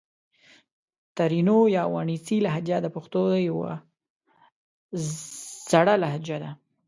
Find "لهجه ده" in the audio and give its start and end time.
6.03-6.51